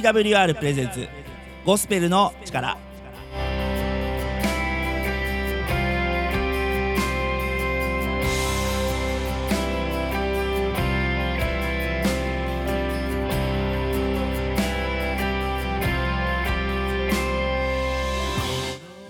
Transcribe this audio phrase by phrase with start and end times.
[0.00, 1.06] TWR プレゼンツ。
[1.66, 2.78] ゴスペルの力。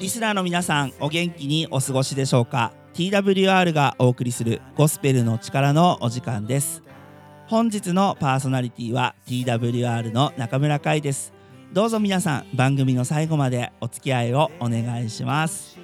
[0.01, 6.83] リスナーの皆さんお元気にお過ごしでしょうか？TWR がお送りするゴスペルの力のお時間です。
[7.51, 11.33] 本日のパーソナリティは TWR の中村海です。
[11.73, 15.77] どうぞ皆さん番組の最後までお付き合いをお願いします。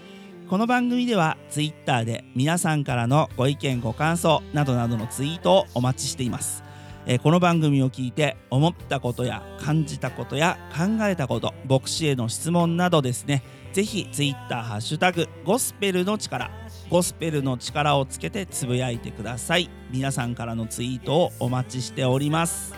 [0.49, 6.63] この番組では Twitter で皆さんからのご意見ご感想などなどのツイートをお待ちしています。
[7.05, 13.43] えこの番組を聞いて思ったことや感じたことや考えたこと牧師への質問などですね。
[13.73, 16.49] ぜひ Twitter ハッシュタグゴスペルの力
[16.89, 19.69] ゴスペルの力をつけてつぶやいてください。
[19.91, 22.75] 皆さんからのツイートをお待ちしております、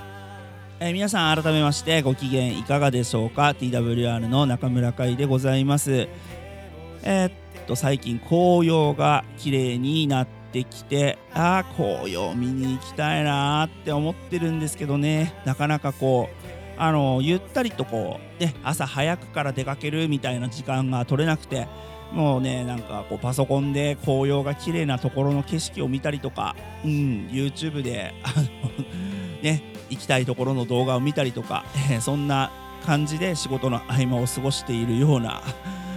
[0.80, 6.08] えー皆さん改めましてご機嫌いかがでしょうか？TWR の中村海でございます。
[7.02, 7.32] えーっ
[7.66, 15.34] と最近紅葉が綺麗になってきてあー紅葉見に行きたいなーって思ってるんですけどね。
[15.44, 21.66] なかなかこうあのゆったりとこう、ね、朝早くから出かけるみたいな時間が取れなくて
[22.12, 28.46] もうねなんかこうパソコンで紅葉が綺麗なところの景色を見たりとか、うん、YouTube であの、
[29.42, 32.50] ね、行きたいところの動画を見たりとか、え そんな
[32.84, 35.42] 感じで仕事の合間を過ごしているような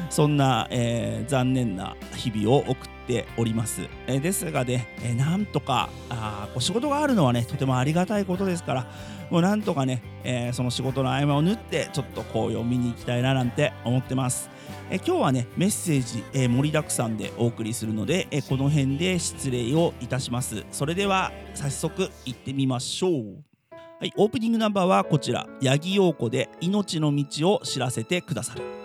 [0.10, 3.82] そんな、えー残念な日々を送ってております。
[4.08, 8.88] えですがね、えなんとかあこう仕事があるのはねとてもありがたいことですから
[9.30, 14.50] もうなんとかね、えその仕事の合間を縫ってちょっと紅葉を見に行きたいななんて思ってます。
[14.90, 20.64] え今日はねメッセージ、え盛りだくさんでお送りするので、えこの辺で失礼をいたします。
[20.72, 23.12] それでは早速行ってみましょう。
[24.00, 28.81] はい、オープニングナンバーはこちら八木陽子で命の道を知らせてくださる。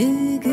[0.00, 0.49] 拭う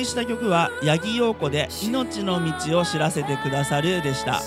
[0.00, 4.40] りした曲は八木陽子で「命の道を知らせてくださる」でした。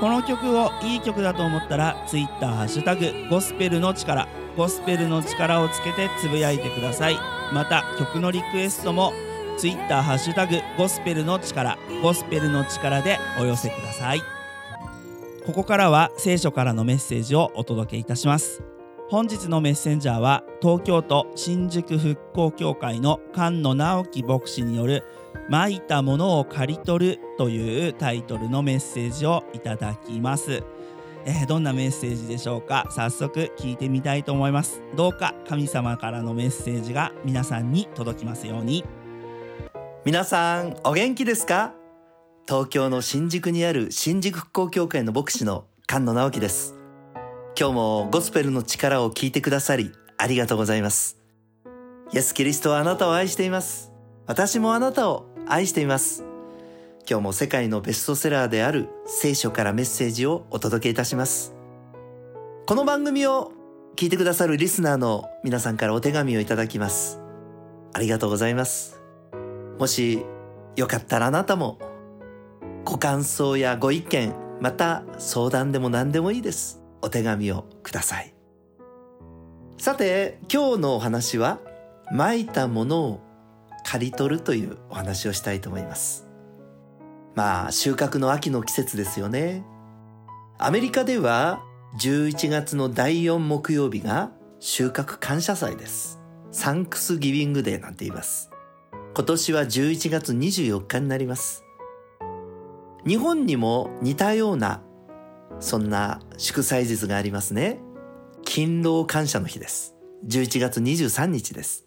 [0.00, 4.26] この曲をいい曲だと思ったら Twitter ハッシュタグゴスペルの力
[4.56, 7.16] ゴスペルの力をつけてつぶやいてください。
[7.52, 9.12] また曲のリクエストも
[9.58, 14.22] Twitter ハッシュタグゴスペルの力ゴスペルの力でお寄せください。
[15.46, 18.62] ここからは聖書からのメッセージをお届けいたします。
[19.12, 25.04] 本日のメッセンジャーは東京都新宿復興協会の菅野直樹牧師による
[25.50, 30.64] 「まいたものを刈り取る」というタイトルのメッセージをいただきます、
[31.26, 32.86] えーどんなメッセージでしょうか？
[32.88, 34.80] 早速聞いてみたいと思います。
[34.96, 38.82] どうか神様からのメッセージが皆さんに届きますように。
[40.06, 41.74] 皆さんお元気ですか？
[42.48, 46.81] 東京の新宿にある新宿復興協会の牧師の菅野直樹です。
[47.58, 51.18] 今日もゴスペルの力を聞いてくださりありがとうございます。
[52.12, 53.92] イエス・キリストはあなたを愛しています。
[54.26, 56.24] 私もあなたを愛しています。
[57.08, 61.54] 今日も世界のベストセラーである聖書からメッセージをお届けいたします。
[62.66, 63.52] この番組を
[63.96, 67.20] 聞いてくださるリスナーの皆さんからお手紙をいただきます。
[67.92, 69.02] ありがとうございます。
[69.78, 70.24] もし
[70.76, 71.78] よかったらあなたも
[72.84, 76.81] ご感想やご意見また相談でも何でもいいです。
[77.02, 78.34] お手紙をください。
[79.76, 81.58] さて、今日のお話は、
[82.12, 83.20] まいたものを
[83.84, 86.28] 刈り取るというお話をしたいと思います。
[87.34, 89.64] まあ、収穫の秋の季節ですよね。
[90.58, 91.62] アメリカでは、
[91.98, 96.20] 11月の第4木曜日が収穫感謝祭です。
[96.52, 98.50] サンクスギビングデーなんて言います。
[99.14, 101.64] 今年は11月24日になります。
[103.06, 104.80] 日本にも似たような
[105.62, 107.78] そんな祝祭日がありますね。
[108.44, 109.94] 勤労感謝の日です。
[110.26, 111.86] 11月23日です。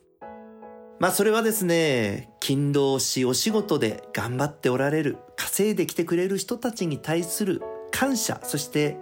[0.98, 7.62] まあそれはですね、勤労しお仕事で頑張っておられる、稼いできてくれる人たちに対する
[7.92, 8.98] 感謝、そして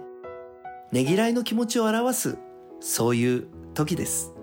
[0.90, 2.36] ねぎらいの気持ちを表す、
[2.80, 4.34] そういう時です。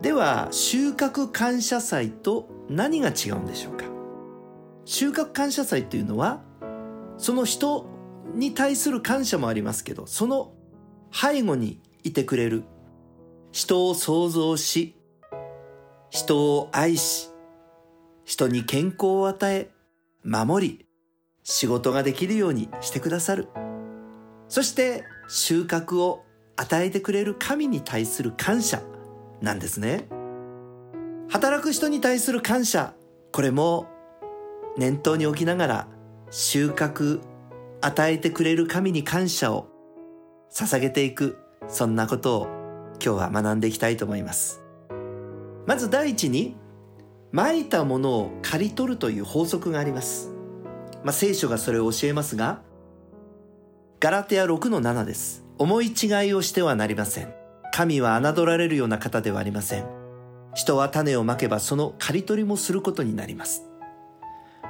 [0.00, 3.84] では、収穫感謝祭と何が違うんでしょうか
[4.86, 6.40] 収穫感謝祭というのは、
[7.18, 7.99] その人
[8.34, 10.52] に対する感謝もありますけど、その
[11.12, 12.64] 背後にいてくれる、
[13.52, 14.96] 人を創造し、
[16.10, 17.30] 人を愛し、
[18.24, 19.70] 人に健康を与え、
[20.24, 20.86] 守り、
[21.42, 23.48] 仕事ができるようにしてくださる。
[24.48, 26.24] そして収穫を
[26.56, 28.82] 与えてくれる神に対する感謝
[29.40, 30.08] なんですね。
[31.28, 32.94] 働く人に対する感謝、
[33.32, 33.86] これも
[34.76, 35.88] 念頭に置きながら
[36.30, 37.20] 収穫
[37.82, 39.68] 与えてくれる神に感謝を
[40.52, 41.38] 捧げていく、
[41.68, 42.46] そんなことを
[43.02, 44.62] 今日は学んでいきたいと思います。
[45.66, 46.56] まず第一に、
[47.32, 50.32] 蒔いたものを刈り取るという法則があります。
[51.04, 52.62] まあ、聖書がそれを教えますが、
[54.00, 55.44] ガラテヤ6の7です。
[55.58, 57.34] 思い違いをしてはなりません。
[57.72, 59.86] 神は侮られるような方ではありません。
[60.54, 63.66] 人は種をまけばその刈り取りもすることになります。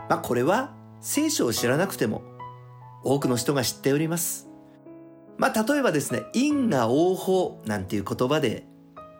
[0.09, 2.23] まあこれは聖書を知らなくても
[3.03, 4.49] 多くの人が知っております。
[5.39, 8.67] まあ例えばですね、因果応報なんていう言葉で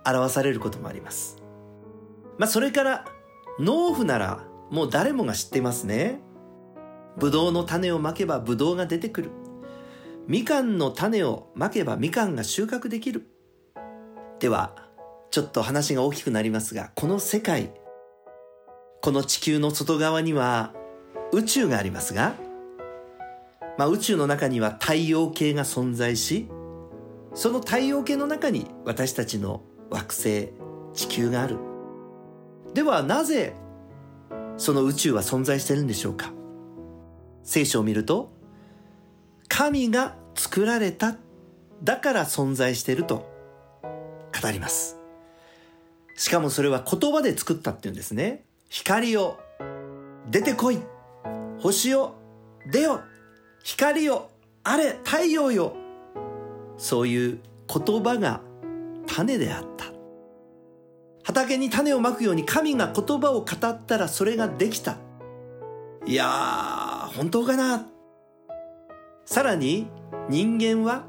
[0.07, 1.43] 表されることもあります。
[2.39, 3.05] まあそれから
[3.59, 6.21] 農夫ならもう誰もが知っていますね。
[7.17, 9.31] ブドウの種をまけばブドウが出てくる。
[10.27, 13.27] みかんの種をまけばみかんが収穫できる。
[14.39, 14.77] では、
[15.31, 17.73] ちょっと話が大きくなりますが、この世界、
[19.03, 20.73] この地球の外側には
[21.33, 22.35] 宇宙がありますが、
[23.81, 26.51] まあ、宇宙の中には太陽系が存在し、
[27.33, 30.53] その太陽系の中に私たちの惑星、
[30.93, 31.57] 地球がある。
[32.75, 33.55] ではなぜ
[34.59, 36.31] その宇宙は存在してるんでしょうか？
[37.43, 38.31] 聖書を見ると、
[39.49, 41.17] 神が作られた、
[41.83, 43.31] だから存在してると
[43.83, 44.99] 語ります。
[46.17, 48.45] しかもそれは言葉で作ったっていうんですね。
[48.69, 49.39] 光よ、
[50.31, 50.79] 出てこい。
[51.61, 52.17] 星よ、
[52.71, 53.01] 出よ。
[53.63, 54.31] 光よ、
[54.65, 55.75] あれ、太陽よ。
[56.77, 58.41] そういう言葉が
[59.07, 59.87] 種であった。
[61.23, 64.97] 畑に種をまくように神が言葉を語ったらそれができた。
[66.07, 67.87] いやー、本当かな
[69.27, 69.87] さらに
[70.29, 71.05] 人間は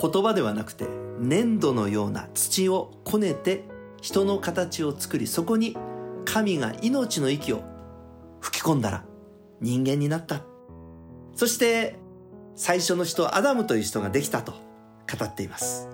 [0.00, 0.86] 言葉ではなくて
[1.18, 3.64] 粘土のような土をこねて
[4.00, 5.76] 人の形を作りそこに
[6.24, 7.62] 神が命の息を
[8.40, 9.04] 吹き込んだら
[9.60, 10.51] 人間になった。
[11.34, 11.96] そして
[12.54, 15.88] 最初の人アダムという人ができたと語っています。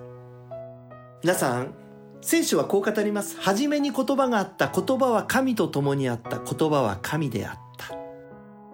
[1.23, 1.73] 皆さん、
[2.21, 3.39] 聖書はこう語ります。
[3.39, 4.67] はじめに言葉があった。
[4.67, 6.39] 言葉は神と共にあった。
[6.39, 7.95] 言葉は神であった。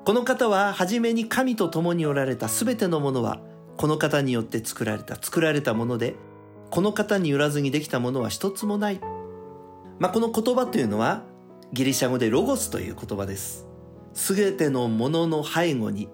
[0.03, 2.47] この方ははじめに神と共におられた。
[2.47, 3.39] すべてのものは
[3.77, 5.15] この方によって作られた。
[5.15, 6.15] 作られたもので、
[6.71, 8.99] この方によらずにできたものは一つもない。
[9.99, 11.23] まあ、この言葉というのは
[11.71, 13.67] ギリシャ語でロゴスという言葉です。
[14.13, 16.09] すべてのものの背後に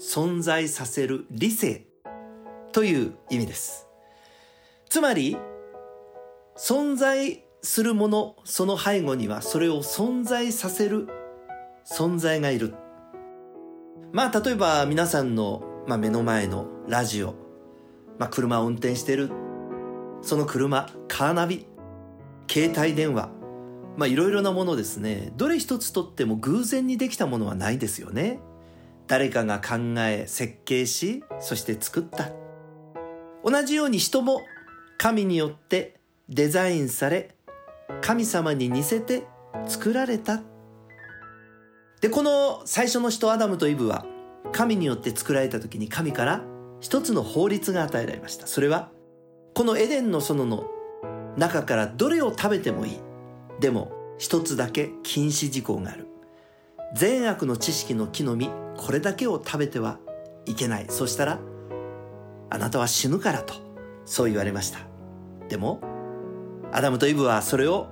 [0.00, 1.84] 存在させる理性
[2.72, 3.86] という意味です。
[4.88, 5.36] つまり、
[6.56, 11.06] 存在するもの、その背後にはそれを存在させる
[11.84, 12.74] 存在がいる。
[14.12, 17.34] まあ、例えば皆さんの、まあ、目の前のラジオ、
[18.18, 19.30] まあ、車を運転してる、
[20.22, 21.66] その車、カーナビ、
[22.50, 23.30] 携帯電話、
[23.98, 25.30] まあ、いろいろなものですね。
[25.36, 28.40] どれ一つとっても偶然にできたものはないですよね。
[29.10, 32.30] 誰かが考え、設計し、そして作った。
[33.44, 34.40] 同じように人も
[34.98, 35.96] 神によって
[36.28, 37.34] デザインされ、
[38.02, 39.24] 神様に似せて
[39.66, 40.42] 作られた。
[42.00, 44.06] で、この最初の人アダムとイブは
[44.52, 46.44] 神によって作られた時に神から
[46.78, 48.46] 一つの法律が与えられました。
[48.46, 48.90] それは、
[49.56, 50.70] このエデンの園の
[51.36, 53.00] 中からどれを食べてもいい。
[53.58, 56.09] でも、一つだけ禁止事項がある。
[56.94, 59.98] 善悪の知識の木の実、これだけを食べては
[60.46, 60.86] いけない。
[60.88, 61.40] そしたら、
[62.50, 63.54] あなたは死ぬからと
[64.04, 64.80] そう言われました。
[65.48, 65.80] でも
[66.72, 67.88] アダムとイブはそれを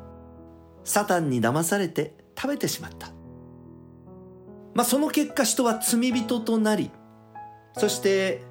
[0.84, 3.08] サタンに騙されて食べてしまった。
[4.74, 6.90] まあその結果人は罪人となり
[7.76, 8.42] そして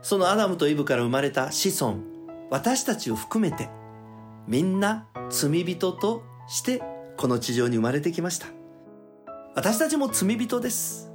[0.00, 1.98] そのアダムとイブから生まれた子孫
[2.48, 3.68] 私たちを含めて
[4.46, 6.80] みんな罪人として
[7.18, 8.59] この地上に生まれてきました。
[9.54, 11.10] 私たちも罪人です。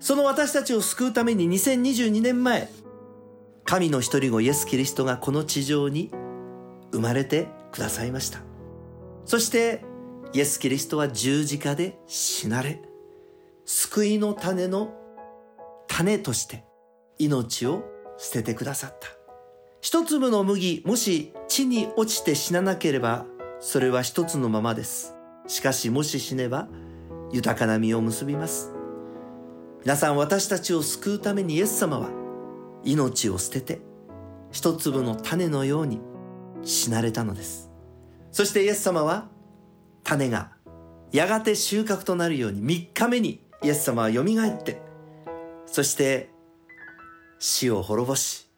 [0.00, 2.68] その私たちを救うために2022年前
[3.64, 6.10] 神の一人子イエス・キリストがこの地上に
[6.92, 8.40] 生まれてくださいました。
[9.24, 9.82] そして
[10.34, 12.82] イエス・キリストは十字架で死なれ
[13.64, 14.92] 救いの種の
[15.86, 16.64] 種として
[17.18, 17.84] 命を
[18.18, 19.08] 捨ててくださった。
[19.80, 23.24] 一粒の麦もし地に落ちて死ななければ
[23.60, 25.14] それは一つのままです。
[25.46, 26.68] しかしもし死ねば
[27.32, 28.72] 豊かな実を結びます。
[29.82, 32.10] 皆さん私たちを救うためにイエス様は
[32.84, 33.80] 命を捨てて
[34.52, 36.00] 一粒の種のように
[36.62, 37.70] 死なれたのです。
[38.30, 39.28] そしてイエス様は
[40.04, 40.52] 種が
[41.10, 44.80] やがて収穫となるように3日目にイエス様はよみがえって
[45.66, 46.30] そして
[47.38, 48.48] 死を滅ぼし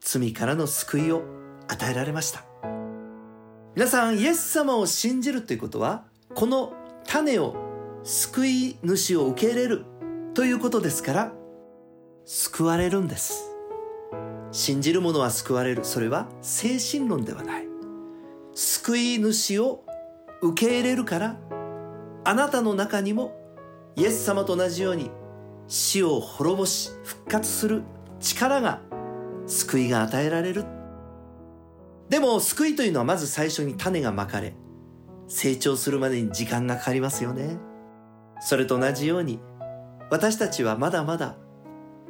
[0.00, 1.22] 罪からの救いを
[1.68, 2.44] 与えられました。
[3.76, 6.72] 皆さんイエス様を信じるということはこの
[7.06, 7.69] 種を
[8.02, 9.84] 救い主を受け入れる。
[10.34, 11.32] ということですから
[12.24, 13.50] 救われるんです。
[14.52, 15.84] 信じる者は救われる。
[15.84, 17.66] それは精神論ではない。
[18.54, 19.84] 救い主を
[20.42, 21.36] 受け入れるから
[22.24, 23.36] あなたの中にも
[23.96, 25.10] イエス様と同じように
[25.68, 27.82] 死を滅ぼし復活する
[28.18, 28.80] 力が
[29.46, 30.64] 救いが与えられる。
[32.08, 34.54] でも救いというのはまず最初に種がまかれ
[35.28, 37.69] 成長するまでに時間がかかりますよね。
[38.40, 39.40] それと同じように
[40.10, 41.36] 私たちはまだまだ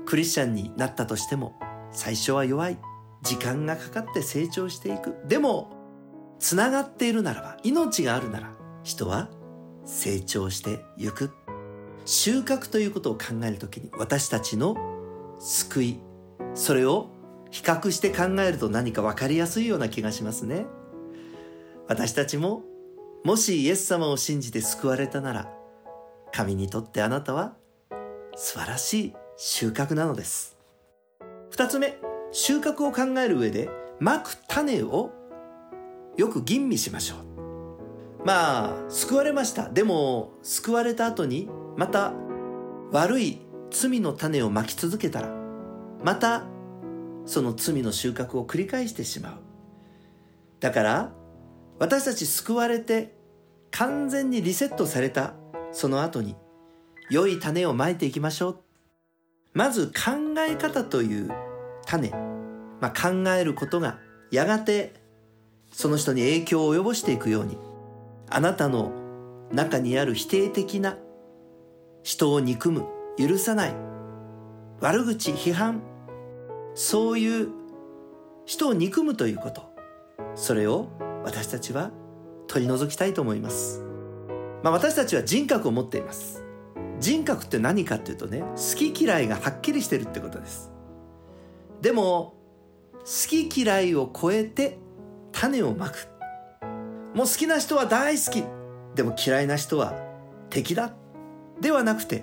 [0.06, 1.54] クリスチャンになったとしても
[1.92, 2.78] 最初は弱い。
[3.22, 5.16] 時間がかかって成長していく。
[5.26, 5.70] でも
[6.38, 9.28] つながっているならば命があるなら人は
[9.84, 11.30] 成長してゆく。
[12.06, 14.74] 収穫ということを考えるときに私たちの
[15.38, 16.00] 救い
[16.54, 17.10] それを
[17.50, 20.66] 比較して考えると何か分かりやすいような気がしますね。
[21.88, 22.62] 私たちも
[23.24, 25.59] もしイエス様を信じて救われたなら
[26.32, 27.54] 神にとってあなたは
[28.36, 30.56] 素晴らしい収穫なのです。
[31.50, 31.98] 二つ目
[32.32, 33.68] 収穫を考える上で
[33.98, 35.10] まく種を
[36.16, 38.24] よく吟味しましょう。
[38.24, 39.68] まあ救われました。
[39.68, 42.12] でも救われた後にまた
[42.92, 45.34] 悪い罪の種をまき続けたら
[46.04, 46.44] また
[47.26, 49.32] その罪の収穫を繰り返してしまう。
[50.60, 51.12] だから
[51.78, 53.14] 私たち救われて
[53.70, 55.34] 完全にリセットされた
[55.72, 56.36] その後に
[57.10, 58.58] 良い種をまいていきましょう。
[59.52, 61.30] まず考え方という
[61.86, 62.10] 種、
[62.80, 63.98] まあ、考えることが
[64.30, 64.94] やがて
[65.72, 67.58] その人に影響を及ぼしていくように
[68.28, 68.92] あなたの
[69.52, 70.96] 中にある否定的な
[72.04, 72.86] 人を憎む
[73.18, 73.74] 許さない
[74.80, 75.82] 悪口批判
[76.74, 77.48] そういう
[78.46, 79.70] 人を憎むということ。
[80.34, 80.88] それを
[81.24, 81.90] 私たちは
[82.46, 83.89] 取り除きたいと思います。
[84.62, 86.44] まあ私たちは人格を持っています。
[86.98, 90.70] 人格って何かっていうとね好き嫌いがはっきりしてるってことです。
[91.80, 92.34] でも
[92.92, 94.78] 好き嫌いを超えて
[95.32, 96.08] 種をまく。
[97.14, 98.44] もう好きな人は大好き。
[98.94, 99.94] でも嫌いな人は
[100.50, 100.92] 敵だ。
[101.60, 102.22] ではなくて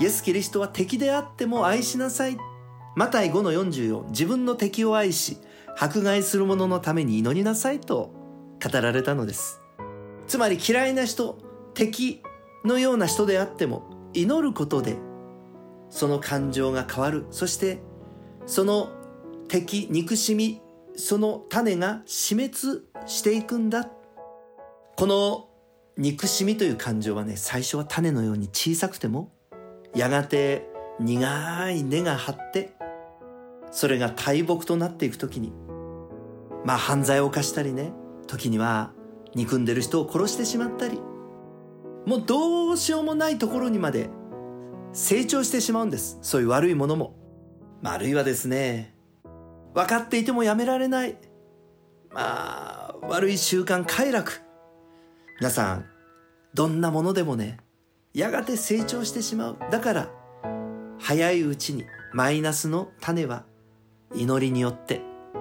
[0.00, 2.36] イエス・キリストは敵であっても愛しなさい。
[2.94, 5.38] マタイ5の44自分の敵を愛し
[5.78, 8.12] 迫害する者のために祈りなさいと
[8.62, 9.61] 語られたのです。
[10.32, 11.36] つまり嫌いな人
[11.74, 12.22] 敵
[12.64, 14.96] のような人であっても祈ることで
[15.90, 17.26] その感情が変わる。
[17.30, 17.82] そして
[18.46, 18.88] その
[19.48, 20.62] 敵憎しみ
[20.96, 22.50] その種が死滅
[23.04, 23.90] していくんだ。
[24.96, 25.50] この
[25.98, 29.34] 憎しみという感情はね最初は種のように小さくても
[29.94, 30.66] やがて
[30.98, 32.72] 苦い根が張って
[33.70, 35.52] それが大木となっていく時に
[36.64, 37.92] まあ犯罪を犯したりね
[38.26, 38.94] 時には
[39.34, 41.00] 憎んでる人を殺してしまったり
[42.06, 44.10] もうどうしようもないところにまで
[44.92, 46.18] 成長してしまうんです。
[46.20, 47.16] そういう悪いものも、
[47.80, 48.94] まあ、あるいはですね
[49.74, 51.16] 分かっていてもやめられない。
[52.10, 54.42] まあ悪い習慣快楽。
[55.38, 55.86] 皆さん
[56.54, 57.58] どんなものでもね
[58.12, 59.58] やがて成長してしまう。
[59.70, 60.10] だから
[60.98, 63.44] 早いうちにマイナスの種は
[64.14, 65.00] 祈りによって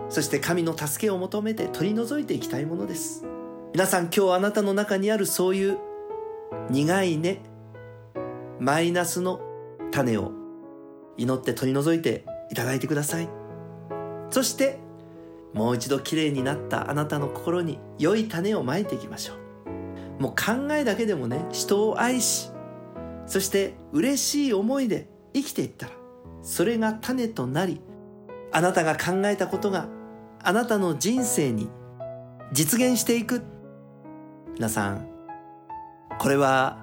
[0.10, 3.26] そして神の助けを求めて取り除いていきたいものです。
[3.74, 5.78] 皆さん今日あなたの中にあるそういう
[6.70, 7.40] 苦い根
[8.60, 9.40] マイナスの
[9.92, 10.34] 種を
[11.16, 13.30] 祈って取り除いていただいてください。
[14.30, 14.78] そして
[15.54, 19.36] もう一度きれいになったあなたの心に良い種をまいていきましょ
[20.20, 20.22] う。
[20.22, 22.52] もう考えだけでもね人を愛し
[23.26, 25.94] そして嬉しい思いで生きていったら
[26.42, 27.80] それが種となり
[28.52, 29.88] あなたが考えたことが
[30.44, 31.70] あなたの人生に
[32.52, 33.51] 実現していく。
[34.62, 35.08] 皆さん
[36.20, 36.78] これは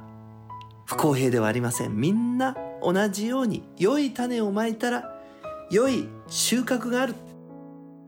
[0.85, 1.95] 不公平ではありません。
[1.95, 5.17] みんな同じように良い種をまいたら
[5.71, 7.15] 良い収穫がある。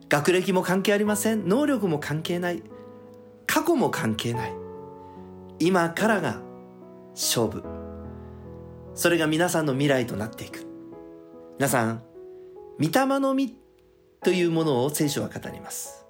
[0.09, 1.49] 学歴も関係ありません。
[1.49, 2.65] 能力も関係ない。
[3.47, 4.53] 過去も関係ない。
[5.61, 6.41] 今からが
[7.13, 7.63] 勝負。
[8.97, 10.67] それが皆さんの未来となっていく。
[11.61, 12.03] 皆さん
[12.81, 13.55] 御霊の実
[14.25, 16.07] というものを聖書は語ります。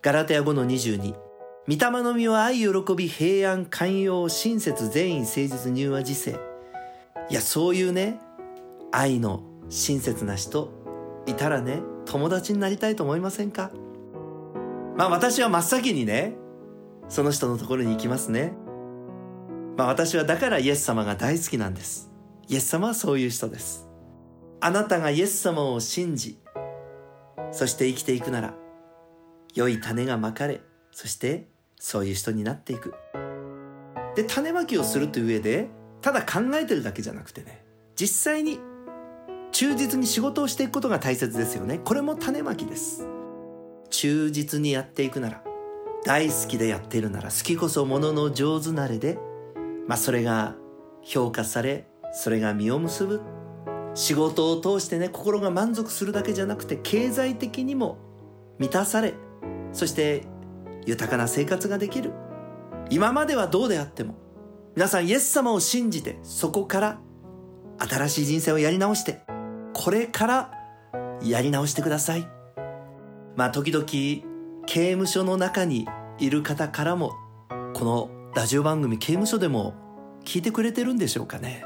[0.00, 1.27] ガラテヤ5の22
[1.68, 6.40] 御霊の実は愛喜び平安寛容親切善意誠実柔和自制
[7.28, 8.18] いやそういうね
[8.90, 10.72] 愛の親切な人
[11.26, 13.70] いたらね友達になりたいと思いませんか？
[14.96, 16.36] まあ私は真っ先にね
[17.10, 18.54] その人のところに行きますね。
[19.76, 22.10] まあ私はだからイエス様が大好きなんです。
[22.48, 23.86] イエス様はそういう人です。
[24.60, 26.38] あなたがイエス様を信じ
[27.52, 28.54] そして生きていくなら
[29.54, 31.46] 良い種がまかれそして
[31.78, 32.94] そういう人になっていく。
[34.16, 35.68] で種まきをするという上で
[36.00, 38.58] ただ考えてるだけじゃなくてね実際に
[39.52, 41.78] 忠実に仕事をしていくことが大切ですよね。
[41.78, 43.06] これも種まきです。
[43.90, 45.42] 忠実にやっていくなら
[46.04, 49.18] 大好きでやっているなら好きこそものの上手なれで
[49.86, 50.56] まあそれが
[51.02, 53.22] 評価されそれが実を結ぶ。
[53.94, 57.98] 仕事を通してね心が満足するだけじゃなくて経済的にも
[58.58, 59.14] 満たされ
[59.72, 60.22] そして
[60.88, 62.12] 豊かな生活ができる。
[62.88, 64.14] 今まではどうであっても
[64.74, 66.98] 皆さんイエス様を信じてそこから
[67.78, 69.20] 新しい人生をやり直して
[69.74, 70.50] これから
[71.22, 72.26] やり直してください。
[73.36, 74.24] まあ時々刑
[74.66, 75.86] 務所の中に
[76.18, 77.12] いる方からも
[77.74, 79.74] このラジオ番組刑務所でも
[80.24, 81.64] 聞いてくれてるんでしょうかね。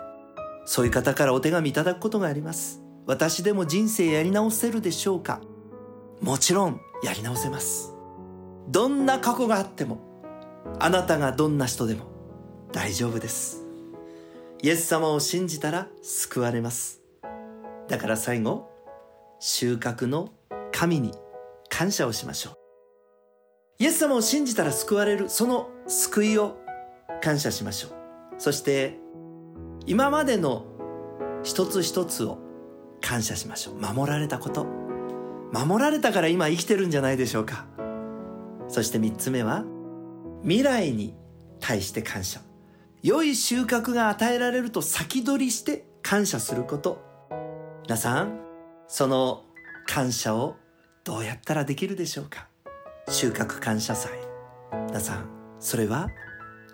[0.64, 2.82] そういう方からお手紙いただくことがあります。
[3.06, 5.40] 私でも人生やり直せるでしょうか。
[6.20, 7.91] もちろんやり直せます。
[8.68, 9.98] どんな過去があっても
[10.78, 12.04] あなたがどんな人でも
[12.72, 13.64] 大丈夫です。
[14.62, 17.02] イエス様を信じたら救われます。
[17.88, 18.70] だから最後
[19.40, 20.30] 収穫の
[20.70, 21.12] 神に
[21.68, 22.54] 感謝をしましょう。
[23.80, 26.58] イエス様を信じたら救われるその救いを
[27.20, 27.92] 感謝しましょう。
[28.38, 28.98] そして
[29.86, 30.64] 今までの
[31.42, 32.38] 一つ一つを
[33.00, 33.74] 感謝しましょう。
[33.80, 34.64] 守られたこと。
[35.52, 37.66] 守られたから今生きてるんじゃないでしょうか。
[38.68, 39.64] そして三つ目は
[40.42, 41.14] 未来に
[41.60, 42.40] 対して感謝。
[43.02, 47.02] 良い収穫が与えられると先取りして感謝すること。
[47.84, 48.40] 皆さん
[48.88, 49.44] その
[49.86, 50.56] 感謝を
[51.04, 52.48] どうやったらできるでしょうか？
[53.08, 54.12] 収穫感謝祭。
[54.88, 56.08] 皆さんそれは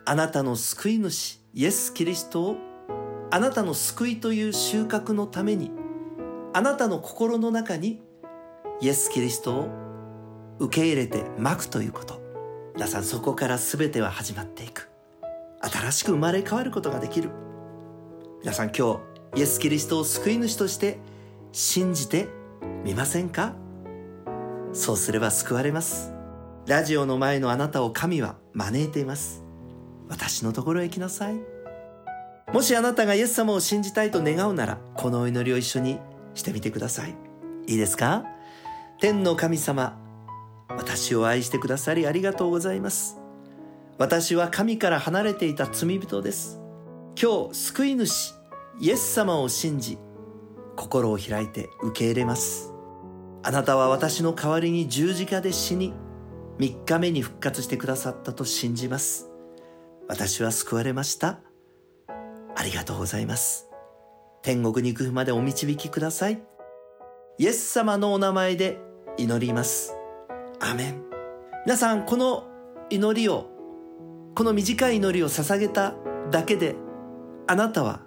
[0.04, 2.56] あなたの救い主イエス・キリストを。
[3.30, 5.70] あなたの救いという収穫のために
[6.54, 8.00] あなたの心の中に
[8.80, 9.68] イエス・キリストを
[10.58, 12.20] 受け入れてまくということ。
[12.74, 14.88] 皆さんそこから全ては始まっていく。
[15.60, 17.30] 新しく生まれ変わることができる。
[18.40, 19.00] 皆さん今
[19.34, 20.98] 日イエス・キリストを救い主として
[21.52, 22.28] 信じて
[22.84, 23.54] みませんか？
[24.72, 26.12] そうすれば救われます。
[26.66, 29.42] ラジオの前のあなたを神は招いています。
[30.08, 31.36] 私のところへ来なさい。
[32.52, 35.98] もしあなたがイエス様を信じたいと願うならこのお祈りを一緒に
[36.34, 37.14] してみてください。
[37.66, 38.24] いいですか？
[39.00, 39.98] 天の神様
[40.68, 43.18] 私を愛してくださりありがとうございます。
[43.98, 46.60] 私は神から離れていた罪人です。
[47.20, 48.34] 今日救い主
[48.80, 49.98] イエス様を信じ
[50.76, 52.72] 心を開いて受け入れます。
[53.42, 55.92] あなたは私の代わりに十字架で死に
[56.58, 59.30] 3日目に復活してくださったと信じます。
[60.06, 61.40] 私は救われました。
[62.54, 63.68] ありがとうございます。
[64.42, 66.40] 天国に行くまでお導きください。
[67.38, 68.78] イエス様のお名前で
[69.16, 69.97] 祈ります。
[70.60, 71.04] アメン。
[71.66, 72.44] 皆さんこの
[72.90, 73.48] 祈りを
[74.34, 75.94] この短い祈りを捧げた
[76.30, 76.74] だけで
[77.46, 78.00] あなたは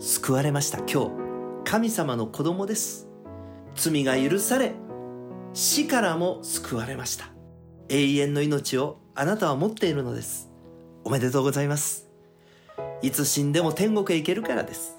[0.00, 0.78] 救われました。
[0.78, 1.10] 今日
[1.64, 3.08] 神様の子供です。
[3.76, 4.72] 罪が許され
[5.54, 7.26] 死からも救われました。
[7.88, 10.50] 永遠の命をあなたは持っているのです。
[11.04, 12.08] おめでとうございます。
[13.02, 14.96] いつ死んでも天国へ行けるからです。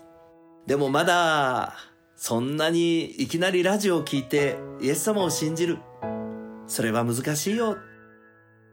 [0.68, 1.76] でもまだ
[2.16, 5.80] そんなにいきなりラジオを聞いてイエス様を信じる
[6.74, 7.78] それは難しいよ。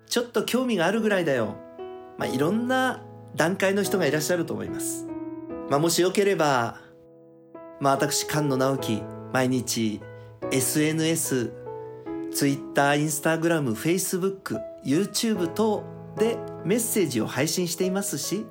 [0.06, 1.56] ちょっと興味があるぐらいだよ。
[2.16, 3.02] まあいろんな
[3.36, 5.06] 段階の人がいらっしゃると思います。
[5.68, 6.80] まあもしよければ
[7.78, 9.02] まあ私菅野直樹
[9.34, 10.00] 毎日
[10.50, 11.52] SNS
[12.32, 15.84] Twitter、Instagram、Facebook、YouTube 等
[16.16, 18.46] でメッセージを配信していますし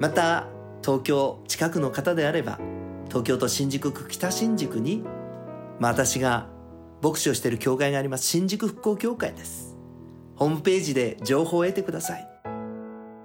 [0.00, 0.48] また
[0.82, 2.58] 東京近くの方であれば
[3.06, 5.04] 東京都新宿区北新宿に、
[5.78, 6.48] まあ、私が
[7.02, 9.76] 牧師をしている教会があります新宿復興協会です。
[10.36, 12.28] ホームページで情報を得てください。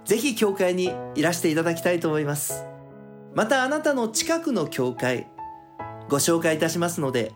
[0.04, 2.64] ぜひ教会にいらしていただきたいと思います。
[3.34, 5.28] またあなたの近くの教会
[6.08, 7.32] ご紹介いたしますので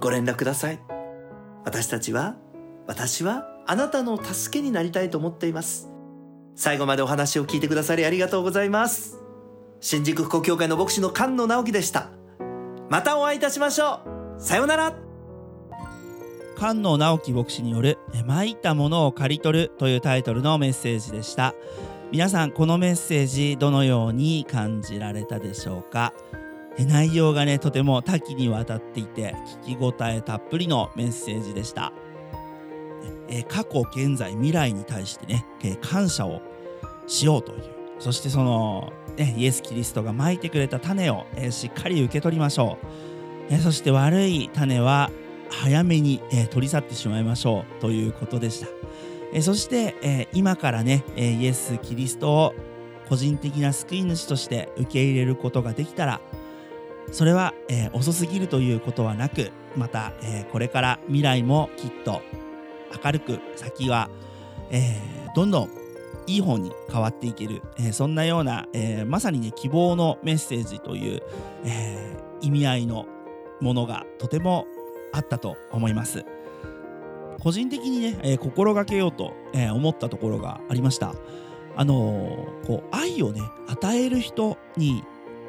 [0.00, 0.80] ご連絡ください。
[1.64, 2.36] 私たちは
[2.86, 5.90] 私はあなたの助けになりたいと思っています。
[6.56, 9.18] 最後までお話を聞いてくださりありがとうございます。
[9.80, 12.08] 新宿復興協会の牧師の菅野直樹でした。
[12.88, 14.00] またお会いいたしましょ
[14.38, 14.40] う。
[14.40, 15.03] さようなら。
[16.56, 21.54] 菅野直樹牧師による「参ったものを刈り取る」というタイトルのメッセージでした。
[22.12, 26.12] 皆さんこのメッセージどのように感じられたでしょうか？
[26.78, 31.92] 内容がねとても多岐にわたっていて聞き応えたっぷりのメッセージでした。
[33.48, 35.44] 過去現在未来に対してね
[35.80, 36.40] 感謝を
[37.06, 37.62] しようという。
[37.98, 42.78] そしてその、ね、イエス・キリストがまいてくれた種をしっかり受け取りましょ
[43.50, 43.58] う。
[43.58, 45.10] そして悪い種は
[45.62, 48.68] 早めに、え取り去ってしまいましょうということでした。
[49.32, 52.54] えそして、え今からね、えイエス・キリストを
[53.08, 56.20] 個人的な救い主として受け入れることができたら
[57.12, 62.22] それは、えー遅すぎるということはなくまた、えーこれから未来もきっと
[63.04, 64.08] 明るく先は、
[64.70, 65.70] えーどんどん
[66.26, 71.22] いい方に変わっていける、えそんなような、えまさにね希望のメッセージという、
[71.64, 73.06] え意味合いの
[73.60, 74.66] ものがとても
[75.14, 76.24] あったと思います。
[77.40, 81.14] 個人的にね、えー心がけようと、えー思ったところがありました。
[81.76, 85.02] あのーこう愛をね与える人に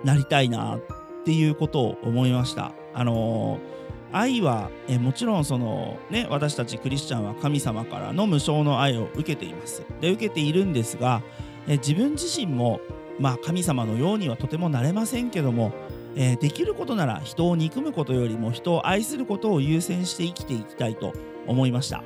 [0.03, 0.81] なりたいなっ
[1.23, 2.73] ていうことを思いました。
[2.93, 3.75] あのー
[4.11, 9.83] 愛はえーもちろんそのね私たちクリスチャンは神様からの無償の愛を受けています。
[10.01, 11.21] で受けているんですが
[11.67, 12.79] えー自分自身も
[13.19, 15.71] まあ神様のようにはとてもなれませんけども
[16.15, 21.13] えーできることなら人を憎むことよりも人を愛することを優先して生きていきたいと
[21.47, 22.03] 思いました。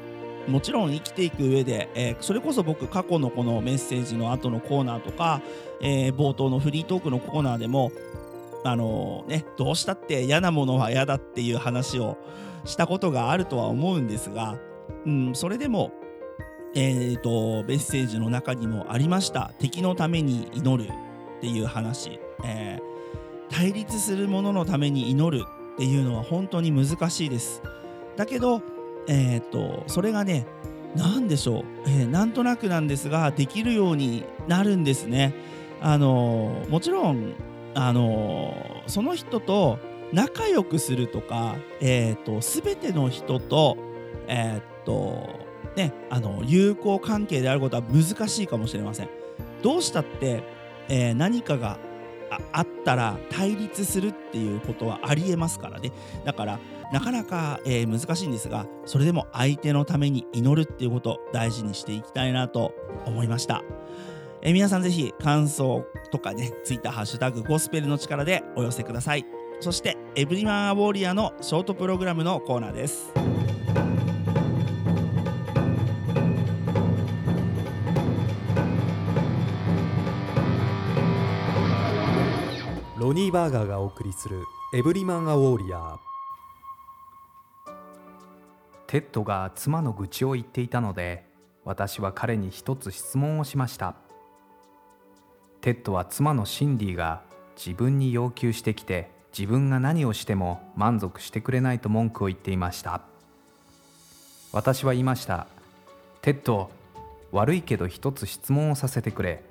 [0.48, 5.42] もちろん生きていく上で、えーそれこそ僕過去のこのメッセージの後のコーナーとか、
[5.82, 7.92] えー冒頭のフリートークのコーナーでも
[8.64, 12.18] あのねどうしたって嫌なものは嫌だっていう話を
[12.66, 14.58] したことがあるとは思うんですが、
[15.06, 15.92] うん、それでも
[16.76, 19.52] えー、とメッセージの中にもありました。
[19.58, 22.89] 敵のために祈るっていう話、えー
[23.50, 27.62] 対立する者のために祈るっていうのは本当に難しいです。
[28.16, 28.62] だけど、
[29.08, 30.46] えー、とそれがね
[30.96, 35.34] 何でしょう、えーなんとなくなんですができるようになるんですね。
[35.82, 37.34] あのーもちろん
[37.76, 39.80] あのーその人と
[40.12, 43.78] 仲良くするとか、えー、と全ての人と,、
[44.28, 45.30] えーと
[45.76, 49.10] ね、あの友好関係であることは難しいかもしれません。
[49.62, 50.44] どうしたって、
[50.90, 51.78] えー何かが
[52.52, 55.92] あったら対立するっていうことはありえますからね
[56.26, 56.60] だから
[56.92, 62.74] なかなか、えー難しいんですがそれでも相手のために祈るっていうことを大事にしていきたいなと
[63.06, 63.64] 思いました。
[64.42, 69.26] えー皆さんぜひ感想とかね、ツイッターハッシュタグゴスペルの力でお寄せください。
[69.60, 73.12] そして、エブリマンアウォーリアのショートプログラムのコーナーです。
[83.10, 85.98] ロニー・バーガーがお送りするエブリマン・ア・ウォーリア
[88.86, 91.26] テッドが妻の愚痴を言っていたので
[91.66, 93.96] 私は彼に一つ質問をしました。
[95.62, 97.24] テッドは妻のシンディが
[97.58, 103.02] 自分に要求してきて自分が何をしても満足してくれないと文句を言っていました。
[104.54, 105.48] 私は言いました
[106.22, 106.70] テッド
[107.32, 109.42] 悪いけど一つ質問をさせてくれ。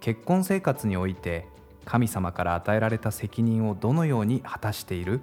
[0.00, 1.46] 結婚生活において
[1.84, 5.20] 神様から与えられた責任をどのように果たしている？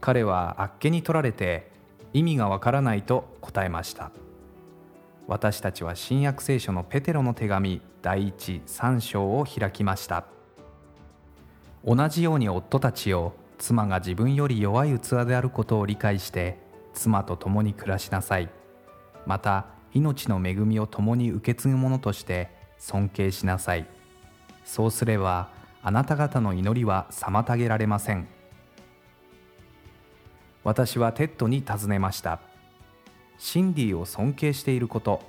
[0.00, 1.70] 彼はあっけに取られて
[2.12, 4.10] 意味がわからないと答えました。
[5.26, 10.24] 私たちは新約聖書のペテロの手紙第一3章を開きました。
[11.84, 16.58] 同じように夫たちを妻が自分より弱い器であることを理解して
[16.94, 18.48] 妻と共に暮らしなさい。
[19.26, 23.86] また命の恵みを共に受け継ぐ者として尊敬しなさい。
[24.68, 25.48] そうすれば
[25.82, 28.28] あなた方の祈りは妨げられません。
[30.62, 32.38] 私はテッドに尋ねました。
[33.38, 35.22] シンディを尊敬していること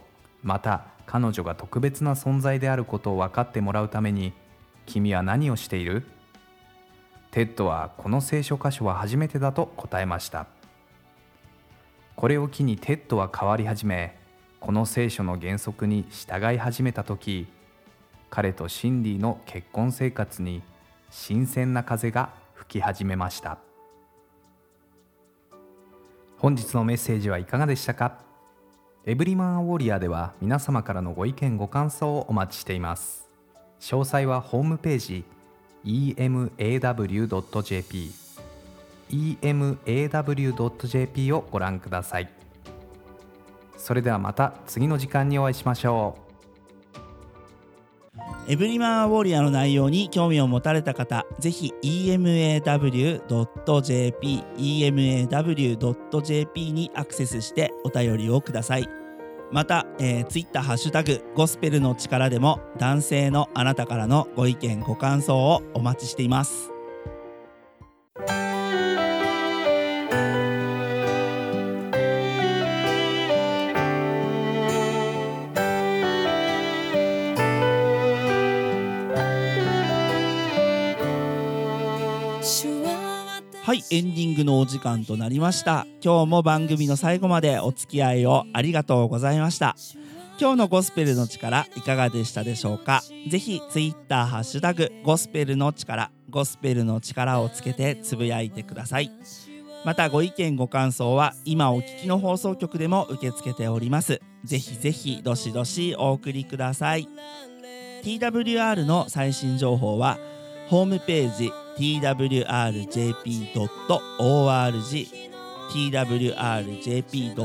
[0.43, 4.33] また彼女が特別な存在であることを分かってもらうために
[4.85, 6.03] 君は何をしている？
[7.31, 10.47] テッドはこの聖書箇所は初めてだと答えました。
[12.17, 14.19] これを機にテッドは変わり始め
[14.59, 17.47] この聖書の原則に従い始めた時
[18.29, 20.61] 彼とシンディの結婚生活に
[21.09, 23.57] 新鮮な風が吹き始めました。
[26.37, 28.19] 本日のメッセージはいかがでしたか？
[29.05, 33.27] エブリマンウォリアーでは皆様からのご意見ご感想をお待ちしています。
[33.79, 35.23] 詳細はホームページ
[35.85, 36.51] emaw.jp
[39.41, 42.29] emaw.jp をご覧ください。
[43.77, 46.28] それではまた次の時間にお会いしましょう。
[48.49, 53.23] エブリマンウォリアの内容に興味を持たれた方、ぜひ emaw.jp、
[54.57, 58.89] emaw.jp にアクセスしてお便りをください。
[59.51, 66.71] また、えー、ツイッターハッシュタグゴスペルの力でも男性のあなたからのご意見ご感想をお待ちしています。
[83.69, 85.85] はい、エンディングのお時間となりました。
[86.03, 89.75] 今日も番組の最後までお付き合いをありがとうございました。
[90.41, 93.03] 今日のゴスペルの力いかがでしたでしょうか？
[93.29, 99.11] ぜひツイッターハッシュタグゴスペルの力ゴスペルの力をつけてつぶやいてください
[99.85, 107.07] またご意見ご感想は今お聞きの放送局でも受け付けておりますぜひぜひどしどしお送りください
[108.01, 110.17] TWR の最新情報は
[110.69, 113.39] ホームページ twrjp.org
[115.69, 117.37] twrjp.org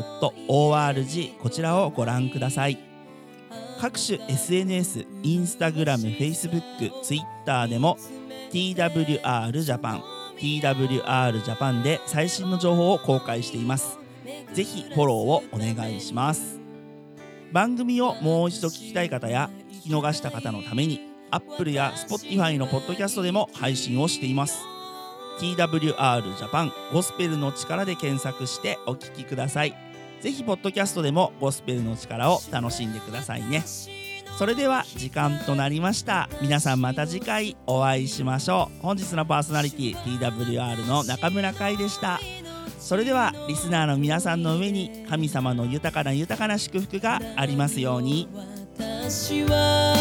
[1.41, 2.79] こちらをご覧ください。
[3.81, 7.99] 各種 SNS、インスタグラム、フェイスブック、ツイッターでも
[8.51, 10.01] TWR Japan、
[10.39, 13.99] TWR Japan で最新の情報を公開しています。
[14.55, 16.61] ぜひフォローをお願いします。
[17.53, 24.59] 番組をもう一度聞きたい方や聞き逃した方のために Apple や Spotify のポッドキャストでも配信をしています。
[25.41, 25.97] TWR
[26.37, 29.75] Japan ゴスペルの力で検索してお聞きください。
[30.21, 33.65] ぜひポッドキャストでもゴスペルの力を楽しんでくださいね。
[34.39, 36.29] それでは時間となりました。
[36.41, 38.83] 皆さんまた次回お会いしましょう。
[38.83, 42.21] 本日のパーソナリティ TWR の中村海でした。
[42.79, 48.29] それではリスナーの皆さんの上に神様の豊かな豊かな祝福がありますように。
[48.77, 49.95] 私は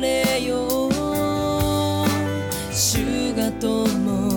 [0.00, 0.88] れよ。
[2.72, 4.29] 主が共